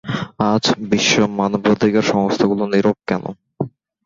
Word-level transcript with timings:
আজ 0.45 0.63
বিশ্ব 0.91 1.15
মানবাধিকার 1.37 2.05
সংস্থাগুলো 2.11 2.63
নিরব 2.67 2.97
কেন? 3.09 3.23